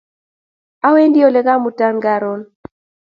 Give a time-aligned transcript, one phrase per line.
[0.87, 2.41] Awendi ole ka'muta karun